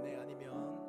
은혜 0.00 0.16
아니면 0.16 0.79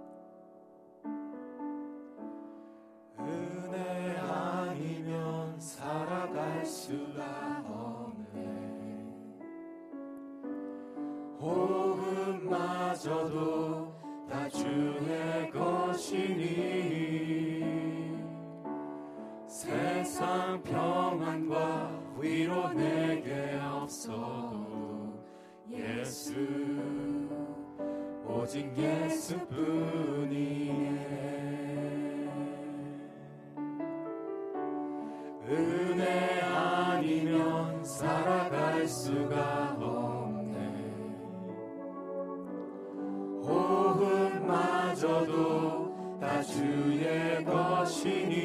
마저도 45.01 46.19
다 46.19 46.43
주의 46.43 47.43
것이니. 47.43 48.41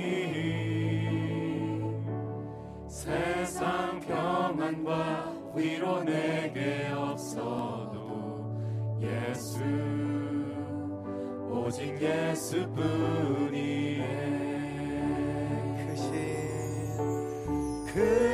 세상 2.89 4.01
평안과 4.01 5.35
위로 5.55 6.03
내게 6.03 6.89
없어도 6.95 8.57
예수 9.03 9.61
오직 11.51 12.01
예수뿐이네 12.01 12.57
크신 15.87 17.85
크 17.93 18.26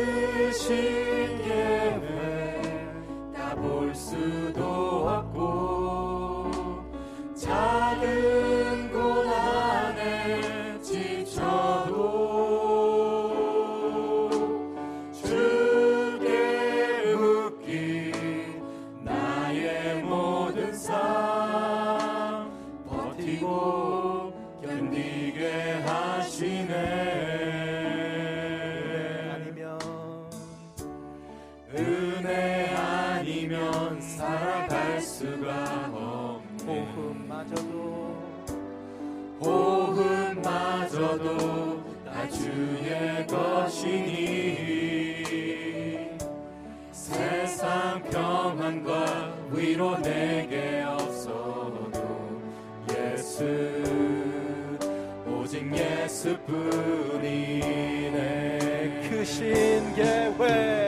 크신 59.33 59.95
계획 59.95 60.82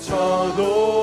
지쳐도 0.00 0.95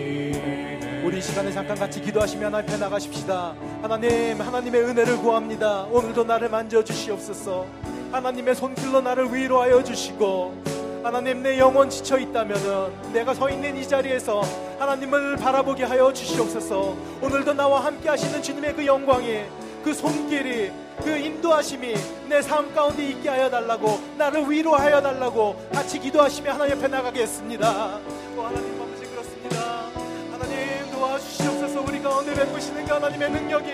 우리 1.05 1.19
이 1.19 1.21
시간에 1.21 1.49
잠깐 1.51 1.77
같이 1.77 2.01
기도하시며 2.01 2.47
하나님 2.47 2.67
앞에 2.67 2.77
나가십시다. 2.77 3.55
하나님, 3.81 4.41
하나님의 4.41 4.81
은혜를 4.81 5.17
구합니다. 5.19 5.83
오늘도 5.83 6.25
나를 6.25 6.49
만져 6.49 6.83
주시옵소서. 6.83 7.65
하나님의 8.11 8.53
손길로 8.55 8.99
나를 8.99 9.33
위로하여 9.33 9.81
주시고, 9.81 10.61
하나님 11.03 11.41
내 11.41 11.57
영혼 11.57 11.89
지쳐 11.89 12.19
있다면은 12.19 13.13
내가 13.13 13.33
서 13.33 13.49
있는 13.49 13.77
이 13.77 13.88
자리에서 13.88 14.41
하나님을 14.77 15.38
바라보게 15.38 15.85
하여 15.85 16.11
주시옵소서. 16.11 16.97
오늘도 17.21 17.53
나와 17.53 17.85
함께 17.85 18.09
하시는 18.09 18.41
주님의 18.41 18.75
그 18.75 18.85
영광이 18.85 19.45
그 19.88 19.94
손길이 19.94 20.70
그 21.02 21.18
인도하심이 21.18 21.94
내 22.28 22.42
삶 22.42 22.74
가운데 22.75 23.08
있게 23.08 23.30
하여 23.30 23.50
달라고 23.50 24.02
나를 24.18 24.52
위로하여 24.52 25.02
달라고 25.02 25.56
같이 25.74 25.98
기도하시며 25.98 26.52
하나님 26.52 26.78
앞에 26.78 26.90
나가겠습니다. 26.90 28.00
오, 28.36 28.42
하나님 28.42 28.81
아버지 28.81 29.06
그렇습니다. 29.09 29.86
하나님 30.30 30.92
도와주시옵소서 30.92 31.81
우리 31.88 32.02
가운데 32.03 32.34
베푸시는 32.34 32.86
그 32.86 32.94
하나님의 32.96 33.31
능력이 33.31 33.72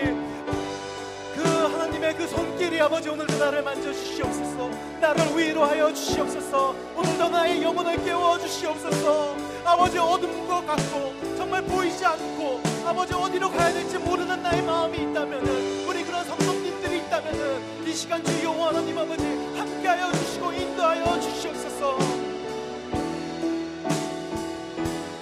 그 1.34 1.42
하나님의 1.42 2.14
그 2.14 2.28
손길이 2.28 2.80
아버지 2.80 3.08
오늘도 3.08 3.36
나를 3.36 3.64
만져주시옵소서 3.64 4.70
나를 5.00 5.36
위로하여 5.36 5.92
주시옵소서 5.92 6.76
오늘도 6.96 7.28
나의 7.28 7.60
영혼을 7.60 8.04
깨워 8.04 8.38
주시옵소서 8.38 9.34
아버지 9.64 9.98
것 10.46 10.64
같고 10.64 11.12
정말 11.36 11.60
보이지 11.62 12.06
않고 12.06 12.60
아버지 12.86 13.12
어디로 13.14 13.50
가야 13.50 13.72
될지 13.72 13.98
모르는 13.98 14.40
나의 14.44 14.62
마음이 14.62 14.96
있다면은 14.98 15.73
성도님들이 16.26 16.98
있다면은 16.98 17.86
이 17.86 17.92
시간 17.94 18.22
주 18.24 18.42
여호와 18.44 18.68
하나님 18.68 18.98
아버지 18.98 19.24
함께하여 19.56 20.12
주시고 20.12 20.52
인도하여 20.52 21.20
주시옵소서. 21.20 21.98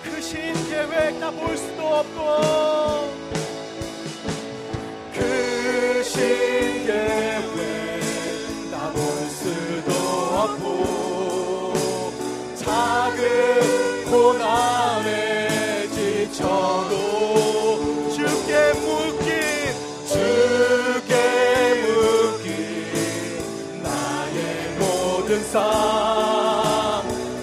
크신 0.02 0.52
계획 0.68 1.18
다 1.20 1.30
볼 1.30 1.56
수도 1.56 1.86
없고 1.86 3.12
크신 5.12 6.86
계획 6.86 8.00
다 8.70 8.90
볼 8.92 9.02
수도 9.28 9.92
없고 10.42 12.12
작은 12.56 14.04
고난에 14.10 15.88
지쳐도 15.88 17.31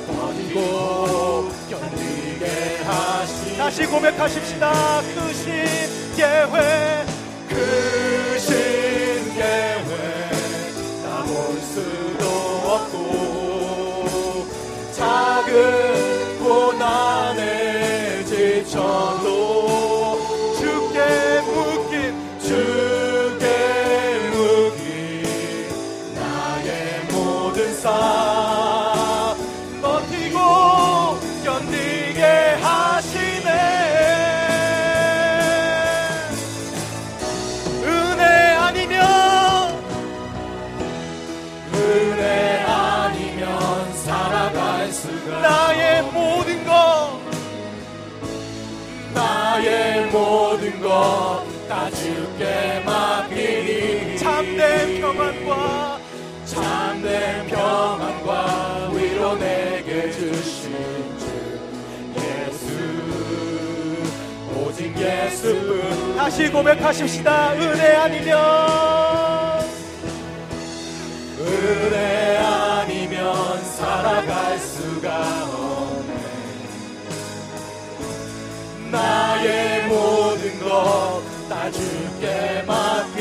버티고 0.08 1.50
견디게 1.70 2.46
하시 2.86 3.58
다시 3.58 3.86
고백하십시다. 3.86 5.02
크신 5.16 5.46
계획 6.16 7.06
크신 7.50 9.34
계획. 9.34 9.84
다볼 11.04 11.60
수도 11.62 12.24
없고 12.74 14.48
작은 14.94 15.99
나의 45.42 46.04
모든 46.04 46.66
것 46.66 47.20
나의 49.14 50.06
모든 50.08 50.82
것 50.82 51.50
다 51.70 51.88
주께 51.92 52.82
맡기니. 52.84 54.18
참된 54.18 55.00
평안과 55.00 56.00
참된 56.44 57.46
평안과 57.46 58.90
위로 58.92 59.36
내게 59.36 60.10
주신 60.12 60.74
주 61.20 61.26
예수. 62.18 62.66
오직 64.56 64.98
예수뿐 64.98 66.16
다시 66.18 66.50
고백하십시다. 66.50 67.54
은혜 67.54 67.96
아니면 67.98 68.36
은혜 71.40 72.38
아니면 72.38 73.64
살아갈 73.64 74.58
없네 74.58 74.69
나의 78.92 79.88
모든 79.88 80.60
것 80.60 81.30
다 81.50 81.72
주께 81.72 82.64
맡기니 82.68 83.18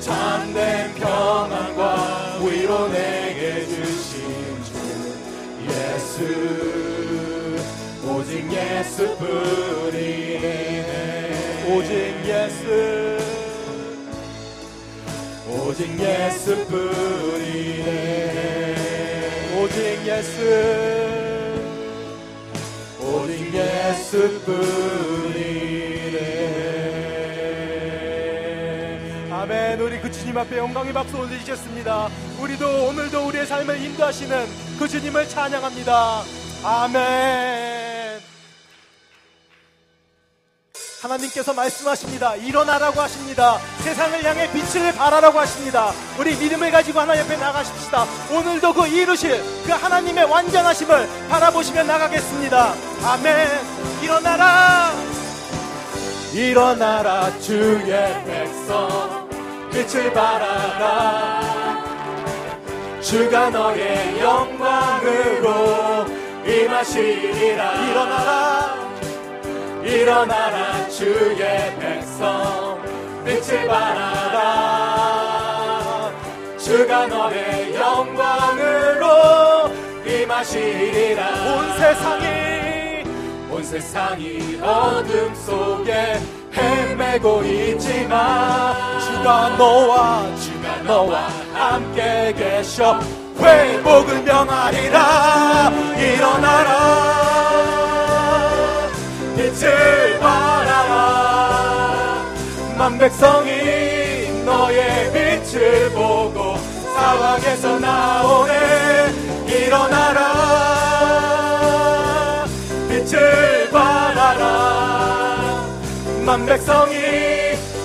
참된 0.00 0.94
평안과 0.94 2.38
위로 2.40 2.88
내게 2.88 3.66
주신 3.66 4.64
주 4.64 4.72
예수 5.68 6.16
오직 8.08 8.50
예수뿐이네. 8.50 9.92
오직 11.68 11.88
예수 12.24 13.18
오직 15.46 16.00
오직 16.00 17.41
예수. 20.22 20.38
오직 23.00 23.52
예수뿐이네 23.52 24.62
아멘. 29.32 29.80
우리 29.80 30.00
그 30.00 30.12
주님 30.12 30.38
앞에 30.38 30.58
영광의 30.58 30.92
박수 30.92 31.18
올리셨습니다. 31.18 32.08
우리도 32.40 32.86
오늘도 32.86 33.26
우리의 33.26 33.46
삶을 33.46 33.82
인도하시는 33.82 34.46
그 34.78 34.86
주님을 34.86 35.28
찬양합니다. 35.28 36.22
아멘 36.62 37.81
하나님께서 41.32 41.52
말씀하십니다. 41.52 42.36
일어나라고 42.36 43.00
하십니다. 43.00 43.58
세상을 43.80 44.24
향해 44.24 44.48
빛을 44.52 44.92
발하라고 44.92 45.40
하십니다. 45.40 45.92
우리 46.18 46.36
믿음을 46.36 46.70
가지고 46.70 47.00
하나님 47.00 47.24
옆에 47.24 47.36
나가십시다. 47.36 48.06
오늘도 48.30 48.72
그 48.72 48.86
이루실 48.86 49.42
그 49.64 49.72
하나님의 49.72 50.24
완전하심을 50.24 51.08
바라보시며 51.28 51.82
나가겠습니다. 51.84 52.74
아멘. 53.04 53.48
일어나라. 54.02 54.92
일어나라 56.32 57.38
주의 57.40 58.24
백성. 58.24 59.28
빛을 59.72 60.12
발하라. 60.12 61.82
주가 63.00 63.50
너의 63.50 64.20
영광으로 64.20 66.06
임하시리라. 66.46 67.90
일어나라 67.90 68.81
일어나라 69.84 70.88
주의 70.88 71.36
백성. 71.78 72.80
빛을 73.24 73.66
발하라. 73.66 74.82
주가 76.58 77.06
너의 77.06 77.74
영광으로 77.74 79.06
임하시리라. 80.06 81.26
온 81.26 81.72
세상이 81.78 83.04
온 83.50 83.62
세상이 83.62 84.60
어둠 84.62 85.34
속에 85.34 86.20
헤매고 86.54 87.42
있지만 87.44 89.00
주가 89.00 89.48
너와 89.56 90.36
주가 90.36 90.76
너와 90.84 91.28
함께 91.54 92.32
계셔. 92.36 93.00
회복을 93.38 94.22
명하리라. 94.22 95.72
일어나라 95.96 97.61
빛을 99.52 100.18
발하라. 100.18 101.42
만 102.78 102.96
백성이 102.96 104.30
너의 104.44 105.12
빛을 105.12 105.90
보고 105.90 106.56
사방에서 106.94 107.78
나오네. 107.78 109.12
일어나라. 109.46 110.22
빛을 112.88 113.68
발하라. 113.70 115.66
만 116.24 116.46
백성이 116.46 116.94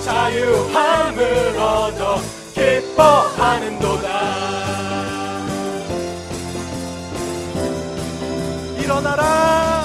자유함을 0.04 1.58
얻어 1.58 2.18
기뻐하는도다. 2.54 4.08
일어나라 8.80 9.77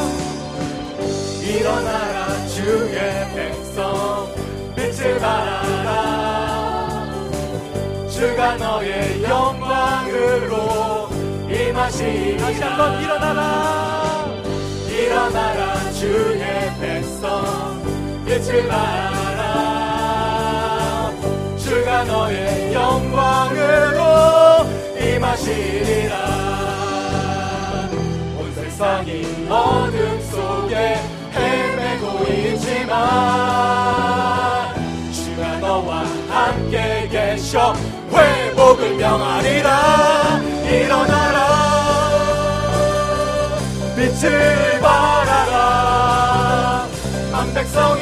일어나라 1.53 2.47
주의 2.47 2.95
백성. 3.35 4.27
빛을 4.75 5.19
발하라. 5.19 6.89
주가 8.09 8.57
너의 8.57 9.21
영광으로 9.21 11.09
임하시리라. 11.47 12.47
한번 12.47 13.01
일어나라. 13.03 14.33
일어나라 14.89 15.91
주의 15.91 16.41
백성. 16.79 17.83
빛을 18.25 18.67
발하라. 18.67 19.43
주가 21.57 22.03
너의 22.03 22.73
영광으로 22.73 23.99
임하시리라. 24.99 26.13
온 28.39 28.51
세상이 28.55 29.47
어둠 29.47 30.22
있지만 32.93 34.73
주가 35.11 35.57
너와 35.59 36.05
함께 36.29 37.09
계셔 37.11 37.75
회복을 38.11 38.95
명하리라 38.95 40.39
일어나라. 40.69 41.43
빛을 43.95 44.79
발하라. 44.81 46.87
만 47.31 47.53
백성이 47.53 48.01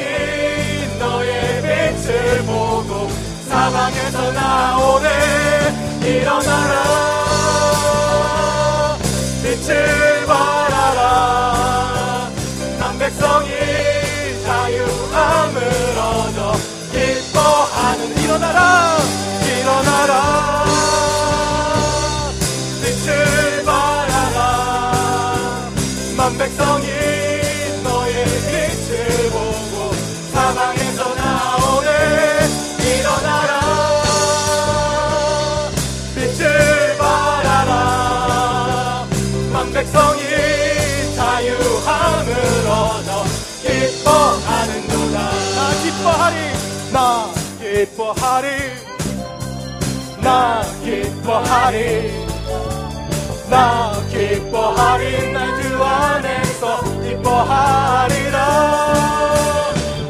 너의 0.98 1.62
빛을 1.62 2.42
보고 2.44 3.08
사방에서 3.48 4.32
나오네. 4.32 5.08
일어나라 6.02 7.11
일어나라 18.32 18.96
일어나라. 19.44 20.64
빛을 22.80 23.62
발하라. 23.62 24.40
만백성이 26.16 26.86
너의 27.82 28.24
빛을 28.24 29.30
보고 29.32 29.92
사방에서 30.32 31.14
나오네. 31.14 31.88
일어나라. 32.80 33.52
빛을 36.14 36.96
발하라. 36.96 39.06
만백성이 39.52 40.22
기뻐하리. 47.82 48.46
나 50.22 50.62
기뻐하리. 50.84 52.26
나 53.50 53.92
기뻐하리. 54.08 55.32
나주 55.32 55.82
안에서 55.82 56.80
기뻐하리라. 57.02 58.38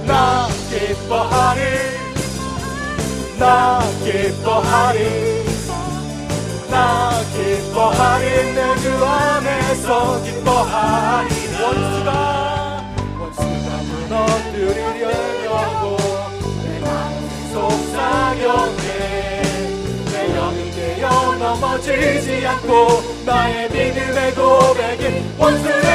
나 0.06 0.48
기뻐하리. 0.68 1.60
나 3.38 3.80
기뻐하리. 4.04 5.44
나 6.70 7.22
기뻐하리. 7.32 8.24
내 8.52 8.76
주 8.82 9.04
안에서 9.04 10.22
기뻐하리 10.22 11.30
원수가 11.62 12.31
속삭였네 18.52 19.42
내 20.12 20.34
영이 20.34 20.70
되어 20.72 21.34
넘어지지 21.36 22.46
않고 22.46 23.02
나의 23.24 23.68
믿음의 23.70 24.34
고백이 24.34 25.24
원수를 25.38 25.91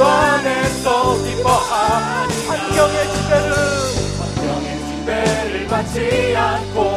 주 0.00 0.04
안에서 0.06 1.12
기뻐하리 1.22 2.32
환경의 2.46 2.96
지배를 3.12 3.52
환경의 4.18 4.68
지배를 4.86 5.66
받지 5.66 6.34
않고 6.34 6.96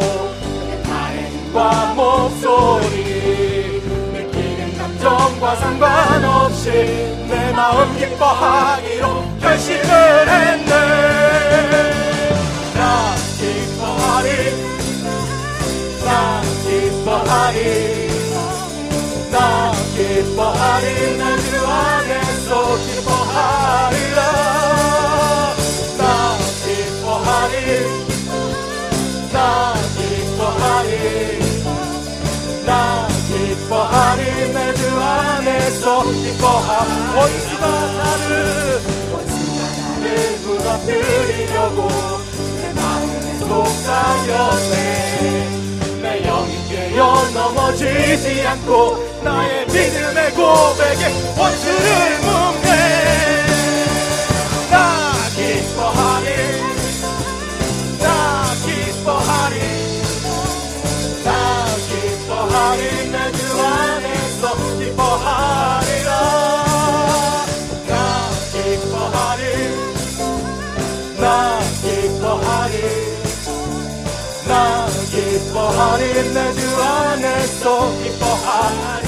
다행과 0.83 1.93
목소리 1.95 3.81
느끼는 4.13 4.77
감정과 4.77 5.55
상관없이 5.57 6.71
내 7.27 7.51
마음 7.51 7.93
기뻐하기로 7.97 9.37
결심을 9.41 9.83
했네. 10.29 10.71
나 12.73 13.15
기뻐하리 13.37 14.27
나 16.05 16.41
기뻐하리 16.63 17.59
나 19.29 19.73
기뻐하리 19.93 21.17
나주 21.17 21.67
안에서 21.67 22.22
기뻐하리라. 22.85 24.19
나 25.97 26.37
기뻐하리. 26.63 27.55
나 29.31 29.73
기뻐하리. 29.97 30.91
나 32.65 33.07
기뻐하리. 33.27 34.21
내 34.53 34.73
주 34.73 34.81
안에서 34.99 36.03
기뻐하 36.03 36.69
원수가 37.15 37.63
나를 37.67 38.81
원수가 39.11 39.59
나를 39.79 40.05
무너뜨리려고 40.45 41.77
내 42.61 42.73
마음에 42.73 43.39
속삭였네. 43.39 44.73
내 44.73 45.52
깨어 46.93 47.27
넘어지지 47.33 48.45
않고 48.45 49.21
나의 49.23 49.65
믿음의 49.65 50.31
고백에 50.33 51.33
원수를 51.35 52.19
묶네. 52.19 52.69
나 54.69 55.11
기뻐하리. 55.35 56.27
나 57.99 58.43
기뻐하리. 58.63 59.55
나 61.23 61.65
기뻐하리. 61.89 62.81
내 63.11 63.31
주 63.31 63.39
안에서 63.59 64.43
기뻐하리라. 64.77 66.09
나 67.87 68.29
기뻐하리. 68.51 69.41
나 71.19 71.59
기뻐하리. 71.81 73.13
나 74.47 74.87
기뻐하리 75.09 76.32
내주안 77.43 79.02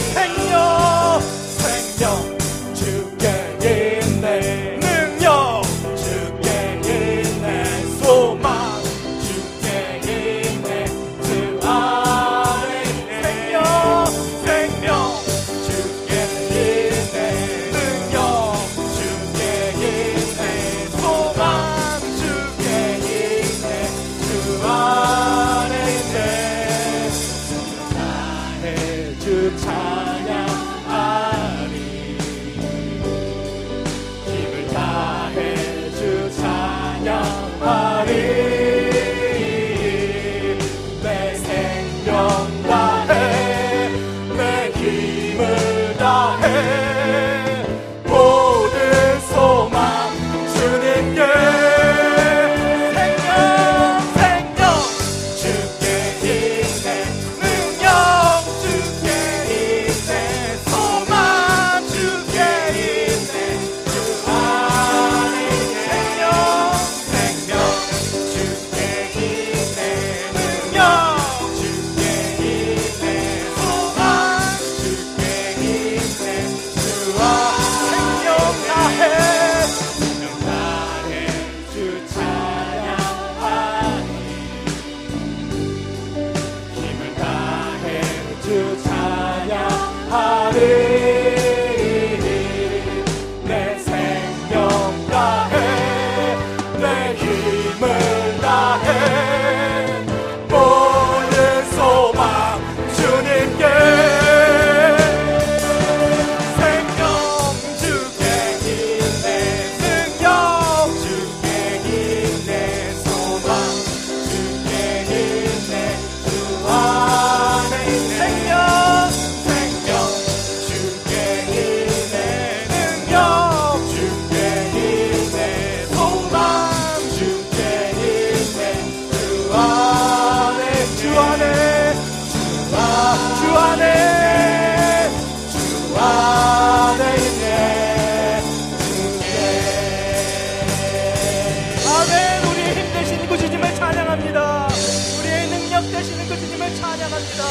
주님을 146.65 146.75
찬양합니다. 146.75 147.43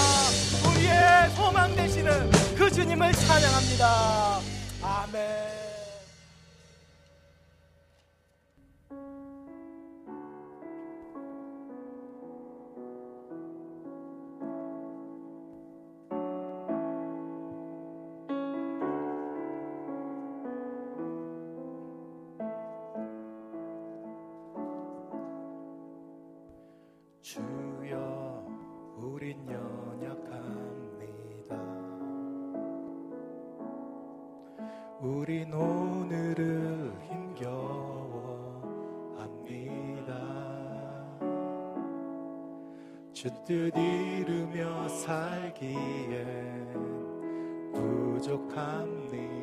우리의 0.68 1.30
소망 1.36 1.76
되시는 1.76 2.30
그 2.56 2.70
주님을 2.70 3.12
찬양합니다. 3.12 4.40
아멘. 4.82 5.63
주뜻 43.24 43.74
이루며 43.74 44.86
살기에 44.86 46.26
부족합니다. 47.72 49.33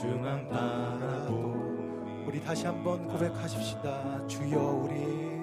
주만 0.00 0.48
바라보 0.48 2.24
우리 2.26 2.40
다시 2.40 2.64
한번 2.64 3.06
고백하십시다. 3.06 4.26
주여 4.26 4.58
우리 4.58 5.39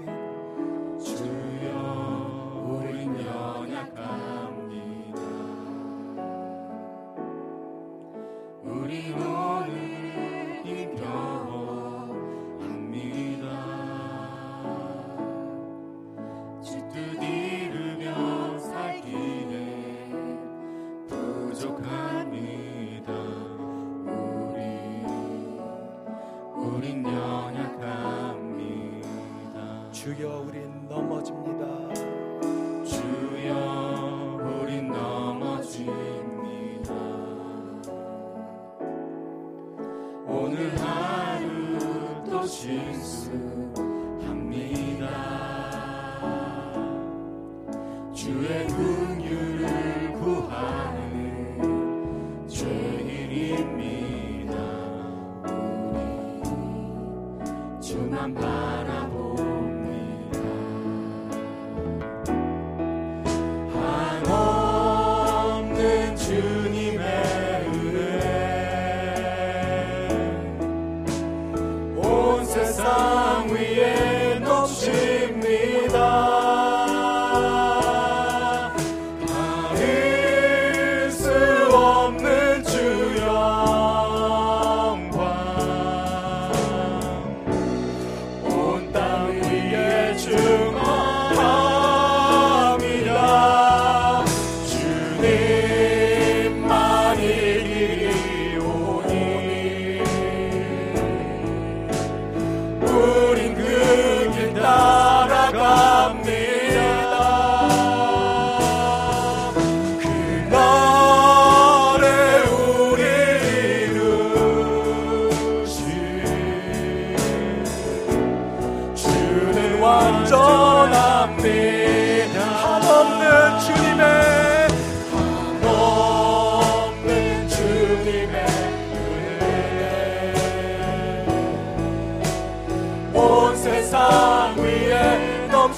Jesus. 42.64 43.87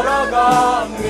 살아가네 0.00 1.09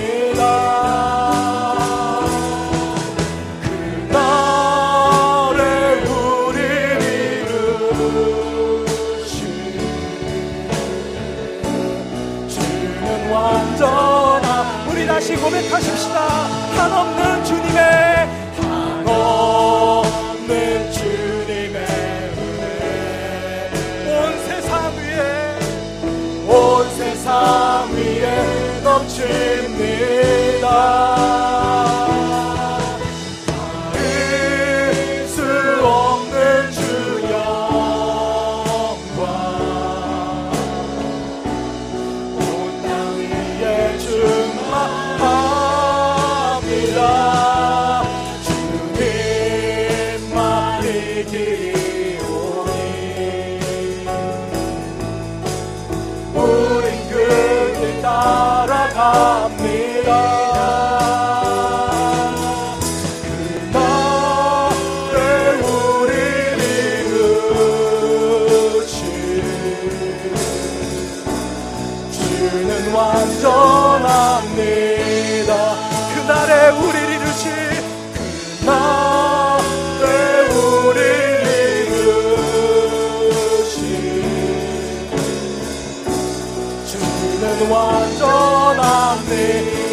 완전하네 87.69 89.35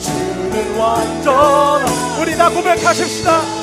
주는 0.00 0.54
완전한 0.76 2.20
우리 2.20 2.28
다 2.36 2.50
고백하십시다. 2.50 3.55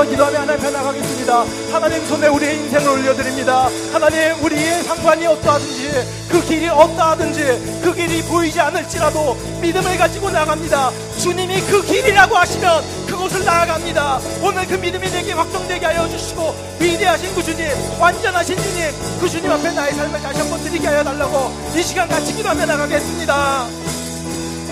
한번 0.00 0.08
기도하며 0.08 0.38
하나님 0.38 0.60
앞에 0.64 0.70
나가겠습니다. 0.70 1.44
하나님 1.72 2.06
손에 2.06 2.28
우리의 2.28 2.56
인생을 2.56 2.88
올려드립니다. 2.88 3.68
하나님 3.92 4.42
우리의 4.42 4.82
상관이 4.84 5.26
어떠하든지 5.26 5.90
그 6.30 6.42
길이 6.46 6.68
어떠하든지 6.68 7.80
그 7.82 7.94
길이 7.94 8.22
보이지 8.22 8.58
않을지라도 8.60 9.36
믿음을 9.60 9.98
가지고 9.98 10.30
나갑니다. 10.30 10.90
주님이 11.18 11.60
그 11.62 11.82
길이라고 11.82 12.34
하시면 12.34 12.82
그곳을 13.06 13.44
나아갑니다. 13.44 14.20
오늘 14.42 14.66
그 14.66 14.74
믿음이 14.76 15.10
내게 15.10 15.32
확정되게 15.32 15.84
하여 15.84 16.08
주시고 16.08 16.54
위대하신 16.80 17.34
그 17.34 17.42
주님 17.42 17.66
완전하신 18.00 18.56
주님 18.56 18.90
그 19.20 19.28
주님 19.28 19.52
앞에 19.52 19.70
나의 19.72 19.92
삶을 19.92 20.22
다시 20.22 20.40
한번 20.40 20.62
드리게 20.62 20.86
하여 20.86 21.04
달라고 21.04 21.52
이 21.76 21.82
시간 21.82 22.08
같이 22.08 22.32
기도하며 22.34 22.64
나가겠습니다. 22.64 23.66